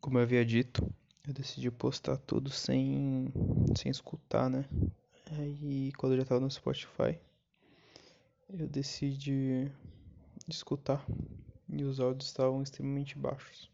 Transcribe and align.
como 0.00 0.18
eu 0.18 0.22
havia 0.22 0.44
dito, 0.44 0.82
eu 1.28 1.34
decidi 1.34 1.70
postar 1.70 2.16
tudo 2.16 2.50
sem, 2.50 3.32
sem 3.76 3.90
escutar, 3.90 4.48
né? 4.48 4.64
Aí 5.38 5.92
quando 5.92 6.12
eu 6.12 6.18
já 6.18 6.24
tava 6.24 6.40
no 6.40 6.50
Spotify, 6.50 7.18
eu 8.48 8.66
decidi 8.66 9.70
escutar 10.48 11.06
e 11.68 11.84
os 11.84 12.00
áudios 12.00 12.28
estavam 12.28 12.62
extremamente 12.62 13.16
baixos. 13.16 13.70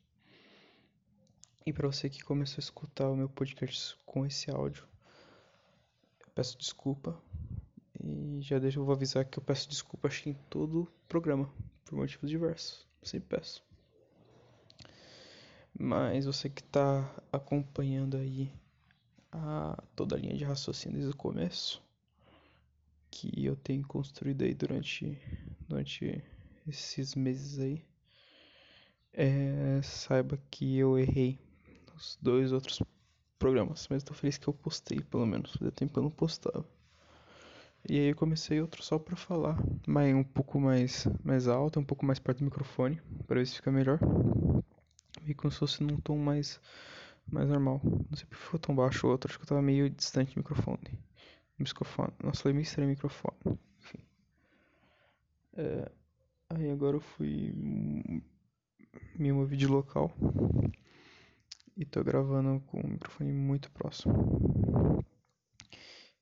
E 1.64 1.72
para 1.72 1.86
você 1.86 2.10
que 2.10 2.22
começou 2.22 2.58
a 2.58 2.60
escutar 2.64 3.08
o 3.08 3.16
meu 3.16 3.28
podcast 3.28 3.96
com 4.04 4.26
esse 4.26 4.50
áudio, 4.50 4.84
eu 6.20 6.32
peço 6.34 6.58
desculpa. 6.58 7.16
E 8.02 8.40
já 8.42 8.58
deixa 8.58 8.78
eu 8.78 8.84
vou 8.84 8.94
avisar 8.94 9.24
que 9.24 9.38
eu 9.38 9.42
peço 9.42 9.68
desculpa 9.68 10.08
acho 10.08 10.22
que 10.22 10.30
em 10.30 10.34
todo 10.50 10.82
o 10.82 10.88
programa, 11.08 11.50
por 11.84 11.96
motivos 11.96 12.28
diversos. 12.28 12.86
Sempre 13.02 13.38
peço. 13.38 13.64
Mas 15.78 16.24
você 16.24 16.48
que 16.48 16.62
está 16.62 17.08
acompanhando 17.30 18.16
aí 18.16 18.50
a, 19.30 19.82
toda 19.94 20.16
a 20.16 20.18
linha 20.18 20.34
de 20.34 20.44
raciocínio 20.44 20.96
desde 20.96 21.14
o 21.14 21.16
começo, 21.16 21.82
que 23.10 23.44
eu 23.44 23.56
tenho 23.56 23.86
construído 23.86 24.42
aí 24.42 24.54
durante, 24.54 25.18
durante 25.68 26.22
esses 26.66 27.14
meses 27.14 27.58
aí, 27.58 27.84
é, 29.12 29.80
saiba 29.82 30.38
que 30.50 30.78
eu 30.78 30.98
errei 30.98 31.38
os 31.94 32.18
dois 32.20 32.52
outros 32.52 32.82
programas, 33.38 33.86
mas 33.90 34.02
tô 34.02 34.14
feliz 34.14 34.38
que 34.38 34.48
eu 34.48 34.54
postei, 34.54 35.00
pelo 35.00 35.26
menos. 35.26 35.52
Fazia 35.52 35.72
tempo 35.72 35.92
que 35.92 35.98
eu 35.98 36.02
não 36.02 36.10
postava. 36.10 36.64
E 37.88 37.98
aí 37.98 38.08
eu 38.08 38.16
comecei 38.16 38.60
outro 38.60 38.82
só 38.82 38.98
pra 38.98 39.14
falar, 39.14 39.56
mas 39.86 40.14
um 40.14 40.24
pouco 40.24 40.58
mais, 40.58 41.06
mais 41.22 41.46
alto, 41.46 41.78
um 41.78 41.84
pouco 41.84 42.04
mais 42.04 42.18
perto 42.18 42.38
do 42.38 42.44
microfone, 42.44 43.00
para 43.26 43.38
ver 43.38 43.46
se 43.46 43.56
fica 43.56 43.70
melhor. 43.70 44.00
E 45.26 45.34
como 45.34 45.50
se 45.50 45.58
fosse 45.58 45.82
num 45.82 45.98
tom 45.98 46.16
mais, 46.18 46.60
mais 47.30 47.48
normal. 47.48 47.80
Não 47.84 48.16
sei 48.16 48.26
porque 48.26 48.44
ficou 48.44 48.60
tão 48.60 48.74
baixo 48.74 49.06
o 49.06 49.10
outro, 49.10 49.28
acho 49.28 49.38
que 49.38 49.44
eu 49.44 49.48
tava 49.48 49.62
meio 49.62 49.90
distante 49.90 50.34
do 50.34 50.38
microfone. 50.38 50.98
Microfone. 51.58 52.12
Nossa, 52.22 52.42
falei 52.42 52.54
meio 52.54 52.62
estranho 52.62 52.88
o 52.88 52.90
microfone. 52.90 53.58
Enfim. 53.80 53.98
É, 55.54 55.90
aí 56.50 56.70
agora 56.70 56.96
eu 56.96 57.00
fui 57.00 57.52
me 59.18 59.32
movi 59.32 59.56
de 59.56 59.66
local 59.66 60.12
e 61.76 61.84
tô 61.84 62.02
gravando 62.02 62.60
com 62.66 62.80
o 62.80 62.88
microfone 62.88 63.32
muito 63.32 63.70
próximo. 63.70 64.14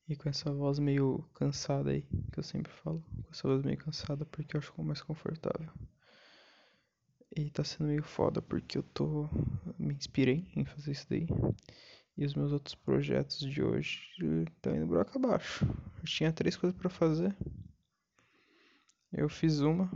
E 0.09 0.17
com 0.17 0.29
essa 0.29 0.53
voz 0.53 0.79
meio 0.79 1.25
cansada 1.35 1.91
aí, 1.91 2.03
que 2.33 2.39
eu 2.39 2.43
sempre 2.43 2.73
falo. 2.73 3.03
Com 3.23 3.31
essa 3.33 3.49
voz 3.49 3.63
meio 3.63 3.79
cansada 3.79 4.25
porque 4.27 4.57
eu 4.57 4.61
acho 4.61 4.73
é 4.77 4.83
mais 4.83 5.01
confortável. 5.01 5.71
E 7.37 7.51
tá 7.51 7.65
sendo 7.65 7.89
meio 7.89 8.03
foda 8.03 8.41
porque 8.41 8.79
eu 8.79 8.83
tô. 8.83 9.29
Me 9.77 9.93
inspirei 9.93 10.47
em 10.55 10.65
fazer 10.65 10.93
isso 10.93 11.07
daí. 11.11 11.27
E 12.17 12.25
os 12.25 12.35
meus 12.35 12.53
outros 12.53 12.77
projetos 12.77 13.41
de 13.41 13.61
hoje 13.61 14.01
estão 14.47 14.77
indo 14.77 14.87
buraco 14.87 15.19
abaixo. 15.19 15.67
Eu 15.99 16.05
tinha 16.05 16.33
três 16.33 16.57
coisas 16.57 16.79
para 16.79 16.89
fazer. 16.89 17.35
Eu 19.13 19.29
fiz 19.29 19.59
uma. 19.61 19.91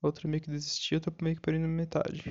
Outra 0.00 0.28
meio 0.28 0.40
que 0.40 0.50
desisti, 0.50 1.00
tô 1.00 1.12
meio 1.20 1.34
que 1.34 1.42
perdendo 1.42 1.66
metade. 1.66 2.22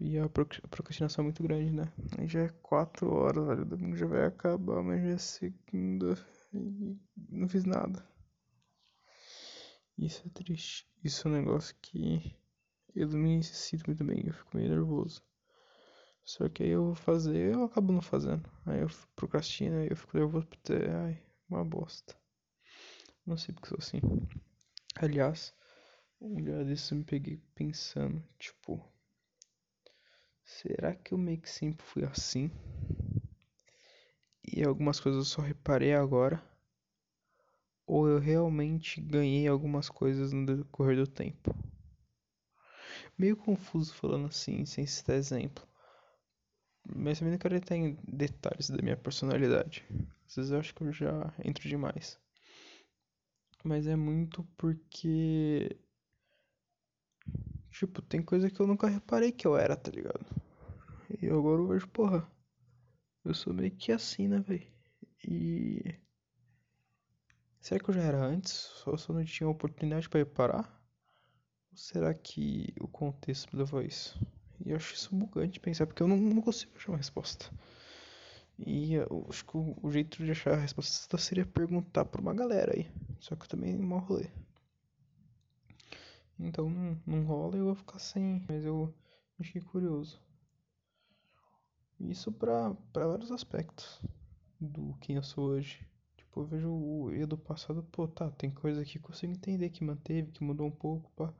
E 0.00 0.18
a 0.18 0.28
procrastinação 0.28 1.22
é 1.22 1.26
muito 1.26 1.42
grande, 1.44 1.70
né? 1.72 1.92
Aí 2.18 2.26
já 2.26 2.40
é 2.40 2.48
4 2.60 3.08
horas, 3.12 3.46
velho. 3.46 3.62
O 3.62 3.66
domingo 3.66 3.94
já 3.94 4.06
vai 4.06 4.24
acabar, 4.24 4.82
mas 4.82 5.00
já 5.00 5.10
é 5.10 5.18
segunda 5.18 6.18
e 6.52 6.98
não 7.28 7.48
fiz 7.48 7.64
nada. 7.64 8.09
Isso 10.00 10.26
é 10.26 10.30
triste. 10.30 10.88
Isso 11.04 11.28
é 11.28 11.30
um 11.30 11.34
negócio 11.34 11.76
que 11.82 12.34
eu 12.96 13.06
não 13.06 13.18
me 13.18 13.44
sinto 13.44 13.86
muito 13.86 14.02
bem, 14.02 14.24
eu 14.26 14.32
fico 14.32 14.56
meio 14.56 14.70
nervoso. 14.70 15.22
Só 16.24 16.48
que 16.48 16.62
aí 16.62 16.70
eu 16.70 16.86
vou 16.86 16.94
fazer, 16.94 17.52
eu 17.52 17.64
acabo 17.64 17.92
não 17.92 18.00
fazendo. 18.00 18.50
Aí 18.64 18.80
eu 18.80 18.88
procrastino, 19.14 19.76
aí 19.76 19.88
eu 19.90 19.96
fico 19.96 20.16
nervoso 20.16 20.46
por 20.46 20.56
ter, 20.56 20.88
ai, 20.88 21.22
uma 21.50 21.62
bosta. 21.62 22.16
Não 23.26 23.36
sei 23.36 23.54
porque 23.54 23.68
sou 23.68 23.76
assim. 23.78 24.00
Aliás, 24.96 25.54
um 26.18 26.42
dia 26.42 26.64
desses 26.64 26.90
eu 26.90 26.96
me 26.96 27.04
peguei 27.04 27.38
pensando, 27.54 28.24
tipo, 28.38 28.82
será 30.42 30.94
que 30.94 31.12
eu 31.12 31.18
meio 31.18 31.42
que 31.42 31.50
sempre 31.50 31.84
fui 31.84 32.04
assim? 32.04 32.50
E 34.42 34.64
algumas 34.64 34.98
coisas 34.98 35.18
eu 35.18 35.24
só 35.26 35.42
reparei 35.42 35.92
agora? 35.92 36.42
Ou 37.90 38.06
eu 38.06 38.20
realmente 38.20 39.00
ganhei 39.00 39.48
algumas 39.48 39.88
coisas 39.88 40.32
no 40.32 40.46
decorrer 40.46 40.94
do 40.94 41.08
tempo? 41.08 41.52
Meio 43.18 43.36
confuso 43.36 43.92
falando 43.92 44.26
assim, 44.26 44.64
sem 44.64 44.86
citar 44.86 45.16
exemplo. 45.16 45.66
Mas 46.94 47.18
também 47.18 47.32
não 47.32 47.38
quero 47.40 47.56
entrar 47.56 47.76
em 47.76 47.98
detalhes 48.04 48.70
da 48.70 48.80
minha 48.80 48.96
personalidade. 48.96 49.84
Às 50.24 50.36
vezes 50.36 50.52
eu 50.52 50.60
acho 50.60 50.72
que 50.72 50.82
eu 50.82 50.92
já 50.92 51.34
entro 51.44 51.68
demais. 51.68 52.16
Mas 53.64 53.88
é 53.88 53.96
muito 53.96 54.44
porque. 54.56 55.76
Tipo, 57.72 58.00
tem 58.02 58.22
coisa 58.22 58.48
que 58.48 58.60
eu 58.60 58.68
nunca 58.68 58.86
reparei 58.86 59.32
que 59.32 59.48
eu 59.48 59.56
era, 59.56 59.74
tá 59.74 59.90
ligado? 59.90 60.24
E 61.20 61.26
agora 61.26 61.60
eu 61.60 61.66
vejo, 61.66 61.88
porra. 61.88 62.24
Eu 63.24 63.34
sou 63.34 63.52
meio 63.52 63.72
que 63.72 63.90
assim, 63.90 64.28
né, 64.28 64.38
velho? 64.38 64.70
E. 65.26 65.98
Será 67.60 67.78
que 67.78 67.90
eu 67.90 67.94
já 67.94 68.02
era 68.02 68.24
antes? 68.24 68.52
Só, 68.52 68.96
só 68.96 69.12
não 69.12 69.24
tinha 69.24 69.48
oportunidade 69.48 70.08
para 70.08 70.20
reparar? 70.20 70.82
Ou 71.70 71.76
será 71.76 72.12
que 72.14 72.72
o 72.80 72.88
contexto 72.88 73.52
me 73.52 73.58
levou 73.58 73.80
a 73.80 73.84
isso? 73.84 74.18
E 74.64 74.70
eu 74.70 74.76
acho 74.76 74.94
isso 74.94 75.14
bugante 75.14 75.60
pensar, 75.60 75.86
porque 75.86 76.02
eu 76.02 76.08
não, 76.08 76.16
não 76.16 76.42
consigo 76.42 76.72
achar 76.76 76.92
uma 76.92 76.98
resposta. 76.98 77.50
E 78.58 78.94
eu 78.94 79.26
acho 79.28 79.44
que 79.44 79.56
o, 79.56 79.76
o, 79.82 79.90
jeito 79.90 80.24
de 80.24 80.30
achar 80.30 80.54
a 80.54 80.60
resposta 80.60 81.16
seria 81.18 81.46
perguntar 81.46 82.04
pra 82.06 82.20
uma 82.20 82.34
galera 82.34 82.74
aí. 82.74 82.90
Só 83.18 83.36
que 83.36 83.44
eu 83.44 83.48
também 83.48 83.76
mal 83.78 84.00
rolê. 84.00 84.30
Então 86.38 86.68
não, 86.68 87.00
não 87.06 87.24
rola 87.24 87.56
e 87.56 87.60
eu 87.60 87.66
vou 87.66 87.74
ficar 87.74 87.98
sem. 87.98 88.44
Mas 88.48 88.64
eu 88.64 88.94
achei 89.38 89.60
curioso. 89.60 90.20
Isso 92.00 92.32
pra 92.32 92.74
vários 92.94 93.30
aspectos 93.30 94.00
do 94.58 94.94
quem 95.00 95.16
eu 95.16 95.22
sou 95.22 95.44
hoje. 95.44 95.86
Tipo, 96.30 96.42
eu 96.42 96.46
vejo 96.46 96.70
o 96.70 97.12
eu 97.12 97.26
do 97.26 97.36
passado, 97.36 97.82
pô, 97.90 98.06
tá, 98.06 98.30
tem 98.30 98.52
coisa 98.52 98.84
que 98.84 98.98
eu 98.98 99.02
consigo 99.02 99.32
entender 99.32 99.68
que 99.70 99.82
manteve, 99.82 100.30
que 100.30 100.44
mudou 100.44 100.68
um 100.68 100.70
pouco, 100.70 101.10
pá. 101.16 101.34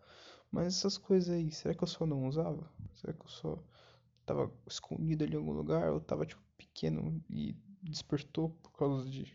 Mas 0.50 0.66
essas 0.66 0.98
coisas 0.98 1.30
aí, 1.30 1.52
será 1.52 1.72
que 1.74 1.84
eu 1.84 1.86
só 1.86 2.04
não 2.04 2.26
usava? 2.26 2.68
Será 2.96 3.12
que 3.12 3.24
eu 3.24 3.28
só 3.28 3.62
tava 4.26 4.52
escondido 4.66 5.22
ali 5.22 5.34
em 5.34 5.36
algum 5.36 5.52
lugar? 5.52 5.92
Ou 5.92 6.00
tava, 6.00 6.26
tipo, 6.26 6.42
pequeno 6.58 7.22
e 7.30 7.54
despertou 7.80 8.50
por 8.50 8.72
causa 8.72 9.08
de 9.08 9.32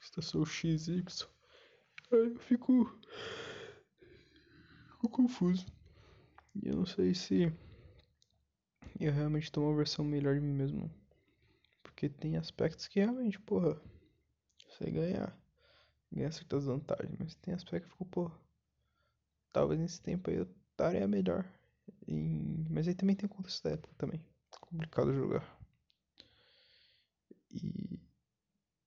estação 0.00 0.44
X, 0.44 0.88
Y? 0.88 1.28
Aí 2.10 2.18
eu 2.18 2.38
fico. 2.40 2.98
Fico 4.88 5.08
confuso. 5.08 5.64
E 6.56 6.68
eu 6.68 6.74
não 6.74 6.86
sei 6.86 7.14
se 7.14 7.52
eu 8.98 9.12
realmente 9.12 9.52
tô 9.52 9.60
uma 9.60 9.76
versão 9.76 10.04
melhor 10.04 10.34
de 10.34 10.40
mim 10.40 10.52
mesmo. 10.52 10.90
Porque 11.84 12.08
tem 12.08 12.36
aspectos 12.36 12.88
que 12.88 12.98
realmente, 12.98 13.38
porra, 13.38 13.80
você 14.82 14.90
ganhar. 14.90 15.38
Ganhar 16.10 16.32
certas 16.32 16.64
vantagens. 16.64 17.16
Mas 17.18 17.34
tem 17.36 17.54
aspectos 17.54 17.90
que 17.90 17.92
ficou, 17.92 18.06
porra. 18.06 18.40
Talvez 19.52 19.80
nesse 19.80 20.00
tempo 20.00 20.30
aí 20.30 20.36
eu 20.36 20.48
estaria 20.70 21.06
melhor. 21.06 21.46
E... 22.06 22.66
Mas 22.70 22.88
aí 22.88 22.94
também 22.94 23.16
tem 23.16 23.26
o 23.26 23.30
contexto 23.30 23.64
da 23.64 23.70
época 23.70 23.94
também. 23.96 24.20
Complicado 24.60 25.14
jogar. 25.14 25.58
E, 27.50 28.00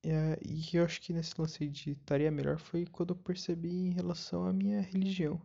e, 0.04 0.10
e 0.44 0.76
eu 0.76 0.84
acho 0.84 1.02
que 1.02 1.14
nesse 1.14 1.40
lance 1.40 1.68
de 1.68 1.92
estaria 1.92 2.32
melhor 2.32 2.58
foi 2.58 2.86
quando 2.86 3.12
eu 3.12 3.16
percebi 3.16 3.70
em 3.70 3.92
relação 3.92 4.46
à 4.46 4.54
minha 4.54 4.82
religião. 4.82 5.42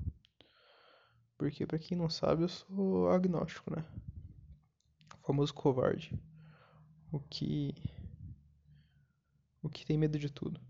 Porque 1.38 1.66
para 1.66 1.78
quem 1.78 1.96
não 1.96 2.10
sabe, 2.10 2.42
eu 2.42 2.48
sou 2.48 3.08
agnóstico, 3.08 3.74
né? 3.74 3.84
O 5.22 5.26
famoso 5.26 5.54
covarde. 5.54 6.18
O 7.12 7.18
que 7.18 7.74
o 9.62 9.68
que 9.68 9.84
tem 9.84 9.98
medo 9.98 10.18
de 10.18 10.30
tudo. 10.30 10.60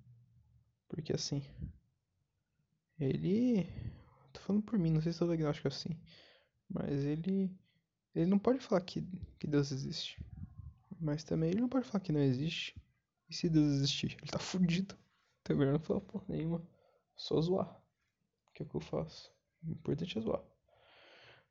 Porque 0.88 1.12
assim, 1.12 1.42
ele 2.98 3.66
tô 4.32 4.40
falando 4.40 4.62
por 4.62 4.78
mim, 4.78 4.90
não 4.90 5.00
sei 5.00 5.12
se 5.12 5.18
todo 5.18 5.32
agnóstico 5.32 5.68
é 5.68 5.70
assim, 5.70 5.96
mas 6.68 7.04
ele 7.04 7.50
ele 8.14 8.26
não 8.26 8.38
pode 8.38 8.60
falar 8.60 8.80
que, 8.80 9.02
que 9.38 9.46
Deus 9.46 9.70
existe. 9.70 10.22
Mas 11.00 11.24
também 11.24 11.50
ele 11.50 11.60
não 11.60 11.68
pode 11.68 11.86
falar 11.86 12.00
que 12.00 12.12
não 12.12 12.20
existe. 12.20 12.76
E 13.28 13.34
se 13.34 13.48
Deus 13.48 13.72
existir? 13.74 14.16
Ele 14.20 14.30
tá 14.30 14.38
fudido. 14.38 14.96
Então 15.40 15.56
melhor 15.56 15.72
não 15.72 15.80
falar 15.80 16.00
porra 16.00 16.24
nenhuma. 16.28 16.62
Só 17.16 17.40
zoar. 17.40 17.80
Que 18.52 18.62
é 18.62 18.66
o 18.66 18.68
que 18.68 18.74
eu 18.74 18.80
faço. 18.80 19.32
O 19.62 19.70
importante 19.70 20.18
é 20.18 20.20
zoar. 20.20 20.42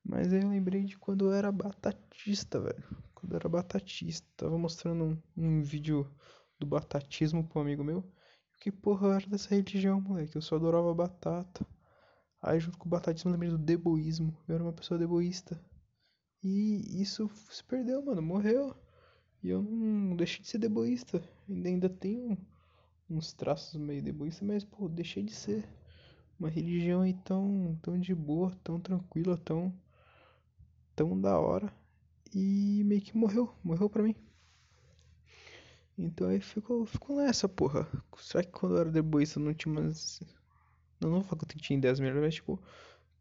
Mas 0.03 0.33
aí 0.33 0.42
eu 0.42 0.50
lembrei 0.50 0.83
de 0.83 0.97
quando 0.97 1.25
eu 1.25 1.33
era 1.33 1.51
batatista, 1.51 2.59
velho. 2.59 2.83
Quando 3.15 3.33
eu 3.33 3.38
era 3.38 3.50
batatista. 3.50 4.27
Tava 4.35 4.57
mostrando 4.57 5.03
um, 5.03 5.21
um 5.38 5.62
vídeo 5.63 6.09
do 6.59 6.65
batatismo 6.65 7.44
pro 7.44 7.61
amigo 7.61 7.83
meu. 7.83 8.03
Que 8.59 8.71
porra 8.71 9.15
era 9.15 9.27
dessa 9.27 9.50
religião, 9.50 10.01
moleque. 10.01 10.35
Eu 10.35 10.41
só 10.41 10.56
adorava 10.56 10.94
batata. 10.94 11.65
Aí 12.41 12.59
junto 12.59 12.77
com 12.77 12.88
o 12.88 12.91
batatismo 12.91 13.29
eu 13.29 13.33
lembrei 13.33 13.50
do 13.50 13.57
deboísmo. 13.57 14.35
Eu 14.47 14.56
era 14.56 14.63
uma 14.63 14.73
pessoa 14.73 15.00
deboísta. 15.00 15.59
E 16.44 17.01
isso 17.01 17.29
se 17.50 17.63
perdeu, 17.63 18.03
mano, 18.03 18.21
morreu. 18.21 18.75
E 19.41 19.50
eu 19.50 19.61
não 19.61 20.15
deixei 20.15 20.41
de 20.41 20.50
ser 20.50 20.57
deboísta. 20.57 21.23
Ainda, 21.47 21.69
ainda 21.69 21.89
tenho 21.89 22.38
uns 23.09 23.33
traços 23.33 23.79
meio 23.79 24.03
deboísta, 24.03 24.45
mas, 24.45 24.63
pô, 24.63 24.88
deixei 24.88 25.23
de 25.23 25.33
ser. 25.33 25.67
Uma 26.39 26.50
religião 26.50 27.01
aí 27.01 27.13
tão, 27.13 27.77
tão 27.81 28.00
de 28.00 28.15
boa, 28.15 28.51
tão 28.63 28.79
tranquila, 28.79 29.38
tão, 29.38 29.73
tão 30.95 31.19
da 31.19 31.38
hora. 31.39 31.73
E 32.33 32.83
meio 32.85 33.01
que 33.01 33.17
morreu, 33.17 33.53
morreu 33.63 33.89
pra 33.89 34.03
mim. 34.03 34.15
Então 36.01 36.29
aí 36.29 36.39
ficou, 36.39 36.85
ficou 36.85 37.17
nessa, 37.17 37.49
porra. 37.49 37.85
Será 38.17 38.41
que 38.41 38.51
quando 38.51 38.75
eu 38.75 38.81
era 38.81 38.91
deboísta 38.91 39.37
não 39.39 39.53
tinha 39.53 39.71
umas. 39.71 40.21
Não, 40.99 41.09
não 41.09 41.19
vou 41.19 41.23
falar 41.23 41.45
que 41.45 41.57
eu 41.57 41.61
tinha 41.61 41.77
ideias 41.77 41.99
melhores, 41.99 42.23
mas 42.23 42.35
tipo, 42.35 42.61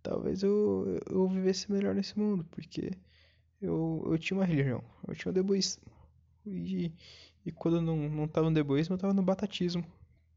talvez 0.02 0.42
eu, 0.44 1.00
eu 1.10 1.28
vivesse 1.28 1.70
melhor 1.72 1.94
nesse 1.94 2.16
mundo, 2.16 2.44
porque 2.44 2.92
eu, 3.60 4.04
eu 4.06 4.18
tinha 4.18 4.38
uma 4.38 4.44
religião, 4.44 4.82
eu 5.08 5.14
tinha 5.16 5.30
um 5.30 5.34
deboísmo. 5.34 5.82
E, 6.46 6.92
e 7.44 7.52
quando 7.52 7.78
eu 7.78 7.82
não, 7.82 7.96
não 8.08 8.28
tava 8.28 8.48
no 8.48 8.54
deboísmo, 8.54 8.94
eu 8.94 8.98
tava 8.98 9.12
no 9.12 9.22
batatismo, 9.22 9.84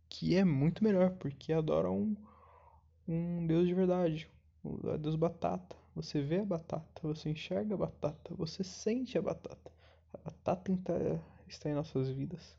que 0.09 0.35
é 0.35 0.43
muito 0.43 0.83
melhor, 0.83 1.11
porque 1.11 1.53
adora 1.53 1.91
um, 1.91 2.15
um 3.07 3.45
Deus 3.45 3.67
de 3.67 3.73
verdade, 3.75 4.27
o 4.63 4.97
Deus 4.97 5.15
batata. 5.15 5.75
Você 5.95 6.21
vê 6.21 6.39
a 6.39 6.45
batata, 6.45 7.01
você 7.03 7.29
enxerga 7.29 7.75
a 7.75 7.77
batata, 7.77 8.33
você 8.35 8.63
sente 8.63 9.17
a 9.17 9.21
batata. 9.21 9.71
A 10.13 10.17
batata 10.17 10.71
está 11.51 11.69
em 11.69 11.74
nossas 11.74 12.09
vidas. 12.09 12.57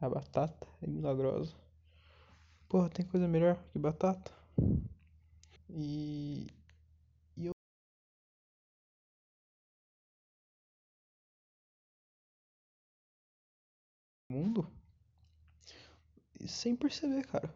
A 0.00 0.08
batata 0.08 0.66
é 0.82 0.86
milagrosa. 0.86 1.54
Porra, 2.68 2.88
tem 2.90 3.06
coisa 3.06 3.26
melhor 3.28 3.56
que 3.72 3.78
batata? 3.78 4.32
E, 5.70 6.46
e 7.36 7.46
eu 7.46 7.52
mundo 14.30 14.68
sem 16.46 16.76
perceber, 16.76 17.26
cara. 17.26 17.52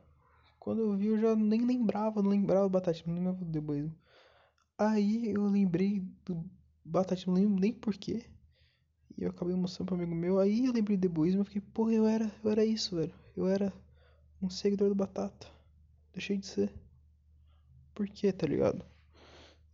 Quando 0.58 0.82
eu 0.82 0.96
vi, 0.96 1.06
eu 1.06 1.18
já 1.18 1.34
nem 1.36 1.64
lembrava, 1.66 2.22
não 2.22 2.30
lembrava 2.30 2.64
do 2.64 2.70
Batatinha, 2.70 3.06
não 3.08 3.14
lembrava 3.14 3.38
do 3.44 3.50
deboísmo. 3.50 3.94
Aí 4.78 5.30
eu 5.32 5.46
lembrei 5.46 6.00
do 6.24 6.44
Batatinha, 6.84 7.34
não 7.34 7.42
lembro 7.42 7.60
nem 7.60 7.72
porquê. 7.72 8.24
E 9.16 9.24
eu 9.24 9.30
acabei 9.30 9.54
mostrando 9.54 9.88
pra 9.88 9.96
um 9.96 9.98
amigo 9.98 10.14
meu. 10.14 10.38
Aí 10.38 10.66
eu 10.66 10.72
lembrei 10.72 10.96
do 10.96 11.00
deboísmo, 11.00 11.40
eu 11.40 11.44
fiquei, 11.44 11.60
porra, 11.60 11.92
eu 11.92 12.06
era, 12.06 12.30
eu 12.42 12.50
era 12.50 12.64
isso, 12.64 12.96
velho. 12.96 13.14
Eu 13.36 13.46
era 13.46 13.72
um 14.40 14.48
seguidor 14.48 14.88
do 14.88 14.94
Batata. 14.94 15.46
Deixei 16.12 16.36
de 16.36 16.46
ser. 16.46 16.72
Por 17.94 18.08
quê, 18.08 18.32
tá 18.32 18.46
ligado? 18.46 18.84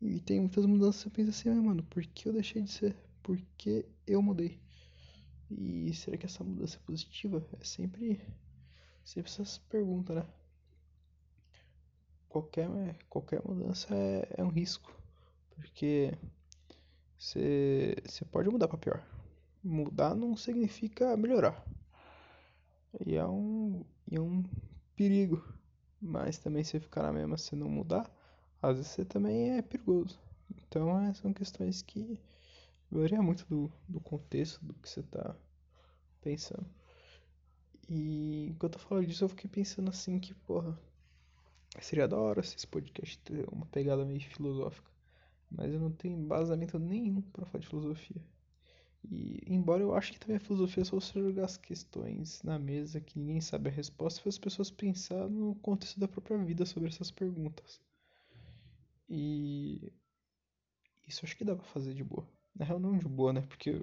E 0.00 0.21
tem 0.21 0.41
muitas 0.41 0.67
mudanças, 0.67 1.03
você 1.03 1.11
pensa 1.11 1.31
assim, 1.31 1.49
ah, 1.49 1.55
mano, 1.55 1.83
por 1.85 2.05
que 2.05 2.29
eu 2.29 2.33
deixei 2.33 2.62
de 2.62 2.71
ser? 2.71 2.97
Por 3.23 3.38
que 3.56 3.87
eu 4.06 4.21
mudei? 4.21 4.61
E 5.50 5.93
será 5.94 6.17
que 6.17 6.27
essa 6.27 6.44
mudança 6.44 6.77
é 6.77 6.81
positiva? 6.87 7.47
É 7.61 7.65
sempre, 7.65 8.21
sempre 9.05 9.31
essas 9.31 9.59
perguntas, 9.59 10.17
né? 10.17 10.27
Qualquer, 12.29 12.69
qualquer 13.09 13.41
mudança 13.44 13.94
é, 13.94 14.35
é 14.37 14.44
um 14.44 14.50
risco, 14.50 14.93
porque 15.50 16.12
você 17.17 17.97
pode 18.31 18.50
mudar 18.50 18.69
para 18.69 18.77
pior. 18.77 19.16
Mudar 19.67 20.15
não 20.15 20.37
significa 20.37 21.17
melhorar. 21.17 21.67
E 23.05 23.17
é 23.17 23.27
um, 23.27 23.85
e 24.09 24.15
é 24.15 24.21
um 24.21 24.45
perigo. 24.95 25.43
Mas 26.01 26.39
também 26.39 26.63
se 26.63 26.79
ficar 26.79 27.03
na 27.03 27.13
mesma 27.13 27.37
se 27.37 27.57
não 27.57 27.69
mudar, 27.69 28.09
às 28.63 28.77
vezes 28.77 28.93
você 28.93 29.05
também 29.05 29.59
é 29.59 29.63
perigoso. 29.63 30.21
Então 30.57 31.01
é, 31.01 31.13
são 31.15 31.33
questões 31.33 31.83
que 31.83 32.21
varia 32.91 33.21
muito 33.21 33.45
do, 33.49 33.73
do 33.89 34.01
contexto 34.01 34.65
do 34.65 34.73
que 34.75 34.89
você 34.89 35.03
tá 35.03 35.35
pensando. 36.21 36.67
E 37.89 38.47
enquanto 38.51 38.75
eu 38.75 38.81
falo 38.81 39.05
disso, 39.05 39.25
eu 39.25 39.29
fiquei 39.29 39.51
pensando 39.51 39.91
assim 39.91 40.21
que, 40.21 40.33
porra, 40.33 40.79
seria 41.81 42.07
da 42.07 42.17
hora 42.17 42.43
se 42.43 42.55
esse 42.57 42.67
podcast 42.69 43.19
ter 43.19 43.49
uma 43.53 43.67
pegada 43.67 44.05
meio 44.05 44.21
filosófica. 44.21 44.91
Mas 45.51 45.73
eu 45.73 45.81
não 45.81 45.91
tenho 45.91 46.19
embasamento 46.19 46.79
nenhum 46.79 47.21
para 47.21 47.47
falar 47.47 47.61
de 47.61 47.69
filosofia. 47.69 48.23
E 49.08 49.41
embora 49.47 49.82
eu 49.82 49.94
acho 49.94 50.12
que 50.12 50.19
também 50.19 50.37
a 50.37 50.41
filosofia 50.41 50.82
é 50.82 50.85
só 50.85 50.99
você 50.99 51.20
jogar 51.20 51.44
as 51.44 51.56
questões 51.56 52.43
na 52.43 52.58
mesa 52.58 53.00
que 53.00 53.19
ninguém 53.19 53.41
sabe 53.41 53.69
a 53.70 53.73
resposta, 53.73 54.20
faz 54.20 54.35
as 54.35 54.38
pessoas 54.38 54.70
pensar 54.70 55.29
no 55.29 55.55
contexto 55.56 56.00
da 56.00 56.08
própria 56.08 56.37
vida 56.38 56.67
sobre 56.67 56.88
essas 56.88 57.11
perguntas. 57.11 57.81
E 59.08 59.93
isso 61.06 61.25
acho 61.25 61.37
que 61.37 61.44
dá 61.44 61.55
pra 61.55 61.64
fazer 61.64 61.94
de 61.94 62.03
boa. 62.03 62.29
Na 62.55 62.64
real 62.64 62.81
não 62.81 62.99
de 62.99 63.06
boa, 63.06 63.32
né? 63.32 63.43
Porque 63.43 63.81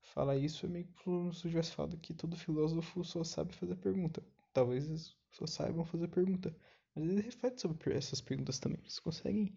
falar 0.00 0.36
isso 0.36 0.66
é 0.66 0.68
meio 0.68 0.88
como 1.02 1.32
se 1.34 1.48
tivesse 1.48 1.72
falado 1.72 1.98
que 1.98 2.14
todo 2.14 2.36
filósofo 2.36 3.04
só 3.04 3.24
sabe 3.24 3.54
fazer 3.54 3.76
pergunta. 3.76 4.22
Talvez 4.52 4.86
eles 4.86 5.16
só 5.32 5.46
saibam 5.46 5.84
fazer 5.84 6.06
pergunta. 6.08 6.56
Mas 6.94 7.04
eles 7.04 7.24
refletem 7.24 7.58
sobre 7.58 7.92
essas 7.92 8.20
perguntas 8.20 8.60
também. 8.60 8.78
Eles 8.80 9.00
conseguem 9.00 9.52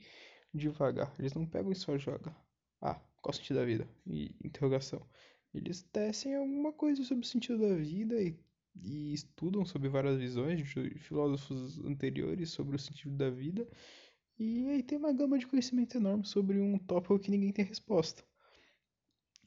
devagar. 0.54 1.14
Eles 1.20 1.34
não 1.34 1.46
pegam 1.46 1.72
e 1.72 1.76
só 1.76 1.98
jogam. 1.98 2.34
Ah, 2.86 3.00
qual 3.22 3.32
o 3.32 3.34
sentido 3.34 3.56
da 3.60 3.66
vida? 3.66 3.88
E 4.06 4.36
interrogação. 4.44 5.02
Eles 5.54 5.84
tecem 5.84 6.36
alguma 6.36 6.74
coisa 6.74 7.02
sobre 7.06 7.24
o 7.26 7.28
sentido 7.28 7.60
da 7.60 7.76
vida 7.76 8.22
e, 8.22 8.38
e 8.76 9.14
estudam 9.14 9.66
sobre 9.66 9.88
várias 9.88 10.20
visões 10.20 10.58
de 10.60 10.66
filósofos 11.00 11.80
anteriores 11.80 12.50
sobre 12.50 12.76
o 12.76 12.80
sentido 12.80 13.16
da 13.16 13.30
vida. 13.30 13.66
E 14.38 14.68
aí 14.68 14.84
tem 14.84 14.98
uma 14.98 15.14
gama 15.14 15.40
de 15.40 15.48
conhecimento 15.48 15.96
enorme 15.96 16.26
sobre 16.26 16.60
um 16.60 16.78
tópico 16.78 17.18
que 17.18 17.32
ninguém 17.32 17.54
tem 17.54 17.64
resposta. 17.64 18.22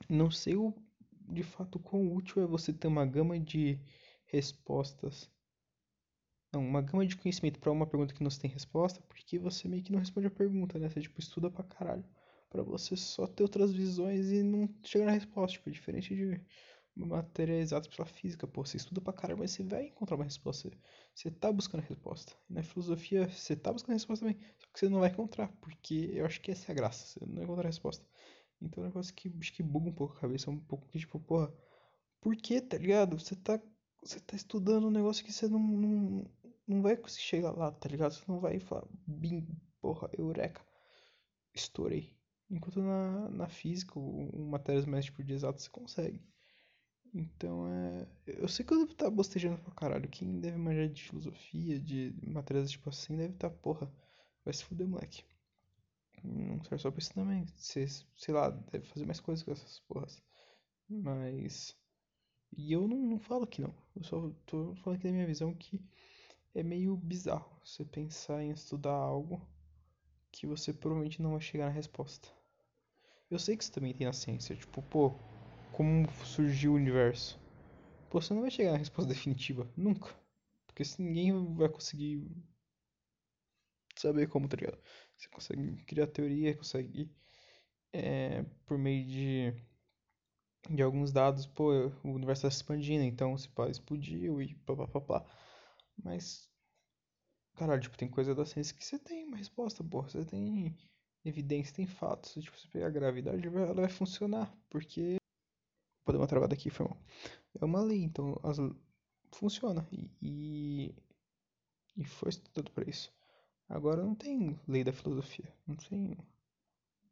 Não 0.08 0.30
sei 0.30 0.56
o, 0.56 0.72
de 1.28 1.42
fato 1.42 1.78
quão 1.78 2.10
útil 2.14 2.42
é 2.42 2.46
você 2.46 2.72
ter 2.72 2.86
uma 2.88 3.04
gama 3.04 3.38
de 3.38 3.78
respostas. 4.24 5.30
Não, 6.54 6.66
uma 6.66 6.80
gama 6.80 7.04
de 7.06 7.16
conhecimento 7.16 7.60
para 7.60 7.70
uma 7.70 7.86
pergunta 7.86 8.14
que 8.14 8.22
não 8.22 8.30
tem 8.30 8.48
resposta, 8.48 9.02
porque 9.02 9.38
você 9.38 9.68
meio 9.68 9.82
que 9.82 9.92
não 9.92 9.98
responde 9.98 10.28
a 10.28 10.30
pergunta, 10.30 10.78
né? 10.78 10.88
Você 10.88 11.02
tipo 11.02 11.20
estuda 11.20 11.50
pra 11.50 11.62
caralho 11.62 12.04
para 12.64 12.72
você 12.72 12.96
só 12.96 13.26
ter 13.26 13.42
outras 13.42 13.72
visões 13.72 14.30
e 14.30 14.42
não 14.42 14.68
chegar 14.82 15.06
na 15.06 15.12
resposta, 15.12 15.58
tipo, 15.58 15.70
diferente 15.70 16.14
de 16.14 16.40
matéria 16.96 17.54
exata 17.54 17.88
pela 17.90 18.06
física, 18.06 18.46
pô, 18.46 18.64
você 18.64 18.78
estuda 18.78 19.00
pra 19.00 19.12
caralho, 19.12 19.38
mas 19.38 19.50
você 19.50 19.62
vai 19.62 19.86
encontrar 19.86 20.16
uma 20.16 20.24
resposta. 20.24 20.70
Você, 21.14 21.30
tá 21.30 21.52
buscando 21.52 21.82
a 21.82 21.86
resposta. 21.86 22.32
E 22.48 22.54
na 22.54 22.62
filosofia, 22.62 23.28
você 23.28 23.54
tá 23.54 23.72
buscando 23.72 23.90
a 23.90 23.94
resposta 23.94 24.24
também, 24.24 24.40
só 24.58 24.66
que 24.72 24.78
você 24.78 24.88
não 24.88 25.00
vai 25.00 25.10
encontrar, 25.10 25.48
porque 25.60 26.10
eu 26.14 26.24
acho 26.24 26.40
que 26.40 26.50
essa 26.50 26.70
é 26.70 26.72
a 26.72 26.74
graça, 26.74 27.06
você 27.06 27.26
não 27.26 27.34
vai 27.34 27.44
encontrar 27.44 27.64
a 27.64 27.66
resposta. 27.66 28.04
Então 28.60 28.82
é 28.82 28.86
um 28.86 28.88
negócio 28.88 29.14
que 29.14 29.28
que 29.30 29.62
buga 29.62 29.90
um 29.90 29.92
pouco 29.92 30.16
a 30.16 30.20
cabeça, 30.20 30.50
um 30.50 30.58
pouco 30.58 30.88
que, 30.88 30.98
tipo, 30.98 31.20
porra, 31.20 31.52
por 32.20 32.34
que, 32.36 32.60
tá 32.60 32.78
ligado? 32.78 33.18
Você 33.18 33.36
tá, 33.36 33.60
você 34.02 34.18
tá 34.20 34.34
estudando 34.36 34.86
um 34.88 34.90
negócio 34.90 35.24
que 35.24 35.32
você 35.32 35.48
não, 35.48 35.58
não, 35.60 36.30
não 36.66 36.82
vai 36.82 36.96
conseguir 36.96 37.24
chegar 37.24 37.52
lá, 37.52 37.70
tá 37.72 37.88
ligado? 37.88 38.12
Você 38.12 38.24
não 38.26 38.40
vai 38.40 38.58
falar, 38.58 38.86
bim, 39.06 39.46
porra, 39.80 40.10
eureka, 40.18 40.64
estourei. 41.54 42.15
Enquanto 42.50 42.80
na, 42.80 43.28
na 43.30 43.48
física, 43.48 43.98
ou 43.98 44.38
matérias 44.38 44.86
mais 44.86 45.04
tipo 45.04 45.22
de 45.24 45.34
exato, 45.34 45.60
você 45.60 45.70
consegue. 45.70 46.22
Então 47.14 47.66
é. 47.68 48.06
Eu 48.26 48.48
sei 48.48 48.64
que 48.64 48.72
eu 48.72 48.78
devo 48.78 48.92
estar 48.92 49.10
bostejando 49.10 49.58
pra 49.58 49.72
caralho. 49.74 50.08
Quem 50.08 50.40
deve 50.40 50.56
manjar 50.58 50.88
de 50.88 51.02
filosofia, 51.02 51.80
de 51.80 52.14
matérias 52.26 52.70
tipo 52.70 52.88
assim, 52.88 53.16
deve 53.16 53.34
estar, 53.34 53.50
porra, 53.50 53.90
vai 54.44 54.54
se 54.54 54.64
fuder, 54.64 54.86
moleque. 54.86 55.24
Não 56.24 56.62
serve 56.64 56.78
só 56.78 56.90
pra 56.90 57.00
isso 57.00 57.14
também. 57.14 57.46
Você, 57.56 57.86
sei 57.88 58.34
lá, 58.34 58.50
deve 58.50 58.86
fazer 58.86 59.06
mais 59.06 59.20
coisas 59.20 59.44
com 59.44 59.52
essas 59.52 59.80
porras. 59.80 60.22
Mas. 60.88 61.76
E 62.56 62.72
eu 62.72 62.86
não, 62.88 62.98
não 62.98 63.18
falo 63.18 63.46
que 63.46 63.60
não. 63.62 63.74
Eu 63.94 64.04
só 64.04 64.30
tô 64.46 64.74
falando 64.76 64.98
aqui 64.98 65.08
da 65.08 65.12
minha 65.12 65.26
visão 65.26 65.54
que 65.54 65.80
é 66.54 66.62
meio 66.62 66.96
bizarro 66.96 67.60
você 67.64 67.84
pensar 67.84 68.42
em 68.42 68.50
estudar 68.50 68.92
algo 68.92 69.40
que 70.40 70.46
você 70.46 70.72
provavelmente 70.72 71.22
não 71.22 71.32
vai 71.32 71.40
chegar 71.40 71.66
na 71.66 71.72
resposta. 71.72 72.28
Eu 73.30 73.38
sei 73.38 73.56
que 73.56 73.62
isso 73.64 73.72
também 73.72 73.94
tem 73.94 74.06
na 74.06 74.12
ciência, 74.12 74.56
tipo, 74.56 74.82
pô, 74.82 75.10
como 75.72 76.08
surgiu 76.24 76.72
o 76.72 76.76
universo? 76.76 77.38
Pô, 78.10 78.20
você 78.20 78.34
não 78.34 78.42
vai 78.42 78.50
chegar 78.50 78.72
na 78.72 78.78
resposta 78.78 79.08
definitiva, 79.12 79.68
nunca. 79.76 80.14
Porque 80.66 80.82
ninguém 80.98 81.54
vai 81.54 81.68
conseguir 81.68 82.22
saber 83.96 84.28
como, 84.28 84.48
tá 84.48 84.56
ligado? 84.56 84.78
Você 85.16 85.28
consegue 85.28 85.76
criar 85.84 86.06
teoria, 86.06 86.54
consegue 86.56 87.10
é, 87.92 88.42
por 88.66 88.78
meio 88.78 89.04
de 89.06 89.54
de 90.70 90.82
alguns 90.82 91.12
dados, 91.12 91.46
pô, 91.46 91.72
o 92.02 92.10
universo 92.10 92.46
está 92.46 92.50
se 92.50 92.56
expandindo, 92.56 93.04
então 93.04 93.36
se 93.38 93.48
pode 93.48 93.70
explodiu 93.72 94.40
e 94.42 94.54
pá, 94.54 94.74
pá, 94.76 94.86
pá, 94.88 95.00
pá. 95.00 95.24
Mas, 96.02 96.48
caralho, 97.56 97.82
tipo, 97.82 97.96
tem 97.98 98.08
coisa 98.08 98.34
da 98.34 98.44
ciência 98.46 98.76
que 98.76 98.84
você 98.84 98.98
tem 98.98 99.24
uma 99.26 99.36
resposta, 99.36 99.82
pô. 99.82 100.02
Você 100.02 100.24
tem 100.24 100.76
evidência, 101.24 101.74
tem 101.74 101.86
fatos. 101.86 102.34
Tipo, 102.34 102.58
você 102.58 102.68
pegar 102.68 102.86
a 102.88 102.90
gravidade, 102.90 103.46
ela 103.48 103.74
vai 103.74 103.88
funcionar, 103.88 104.54
porque... 104.70 105.16
Vou 106.04 106.12
dar 106.12 106.20
uma 106.20 106.28
travada 106.28 106.54
aqui, 106.54 106.70
foi 106.70 106.86
mal. 106.86 106.98
É 107.60 107.64
uma 107.64 107.80
lei, 107.82 108.02
então 108.04 108.38
as... 108.44 108.58
funciona. 109.32 109.86
E, 109.90 110.10
e, 110.22 110.94
e 111.96 112.04
foi 112.04 112.28
estudado 112.28 112.70
para 112.72 112.88
isso. 112.88 113.12
Agora 113.68 114.04
não 114.04 114.14
tem 114.14 114.58
lei 114.68 114.84
da 114.84 114.92
filosofia. 114.92 115.52
Não 115.66 115.74
tem... 115.76 116.16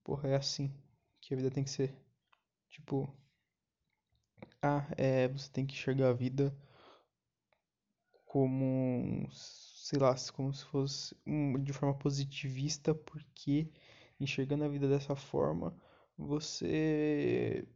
Porra, 0.04 0.28
é 0.28 0.36
assim. 0.36 0.72
que 1.20 1.34
a 1.34 1.36
vida 1.36 1.50
tem 1.50 1.64
que 1.64 1.70
ser. 1.70 1.96
Tipo, 2.68 3.12
ah, 4.62 4.86
é, 4.96 5.28
você 5.28 5.50
tem 5.50 5.66
que 5.66 5.74
enxergar 5.74 6.08
a 6.10 6.12
vida 6.12 6.56
como, 8.26 9.28
sei 9.84 9.98
lá, 9.98 10.14
como 10.32 10.52
se 10.54 10.64
fosse 10.64 11.14
um, 11.26 11.62
de 11.62 11.70
forma 11.74 11.94
positivista, 11.94 12.94
porque 12.94 13.68
enxergando 14.18 14.64
a 14.64 14.68
vida 14.68 14.88
dessa 14.88 15.14
forma, 15.14 15.76
você 16.16 17.68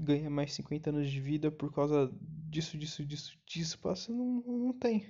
ganha 0.00 0.28
mais 0.28 0.52
50 0.54 0.90
anos 0.90 1.08
de 1.08 1.20
vida 1.20 1.48
por 1.52 1.72
causa 1.72 2.12
disso, 2.20 2.76
disso, 2.76 3.06
disso, 3.06 3.38
disso. 3.46 3.78
Passa, 3.78 4.12
não, 4.12 4.42
não 4.42 4.72
tem. 4.72 5.06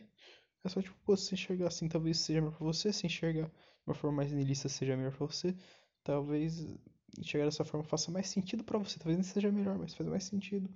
É 0.63 0.69
só 0.69 0.83
tipo, 0.83 0.95
você 1.07 1.35
enxergar 1.35 1.69
assim, 1.69 1.89
talvez 1.89 2.19
seja 2.19 2.41
melhor 2.43 2.55
pra 2.55 2.67
você, 2.67 2.93
se 2.93 3.07
enxergar 3.07 3.47
de 3.47 3.53
uma 3.87 3.95
forma 3.95 4.19
mais 4.19 4.31
niilista 4.31 4.69
seja 4.69 4.95
melhor 4.99 5.17
pra 5.17 5.27
você. 5.27 5.57
Talvez 6.05 6.67
enxergar 7.19 7.47
dessa 7.47 7.65
forma 7.65 7.83
faça 7.85 8.11
mais 8.11 8.29
sentido 8.29 8.63
para 8.63 8.79
você. 8.79 8.99
Talvez 8.99 9.17
nem 9.17 9.25
seja 9.25 9.51
melhor, 9.51 9.79
mas 9.79 9.95
faz 9.95 10.07
mais 10.09 10.25
sentido. 10.25 10.69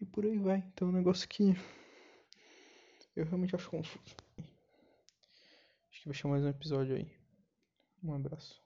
E 0.00 0.06
por 0.06 0.24
aí 0.24 0.38
vai. 0.38 0.64
Então 0.72 0.88
é 0.88 0.90
um 0.90 0.94
negócio 0.94 1.28
que 1.28 1.54
eu 3.14 3.26
realmente 3.26 3.54
acho 3.54 3.68
confuso. 3.68 4.21
Acho 6.06 6.22
que 6.22 6.26
vai 6.26 6.32
mais 6.32 6.44
um 6.44 6.48
episódio 6.48 6.96
aí. 6.96 7.06
Um 8.02 8.12
abraço. 8.12 8.60